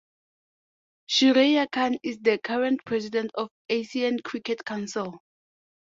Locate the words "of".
3.35-3.51